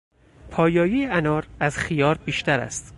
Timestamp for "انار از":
1.05-1.77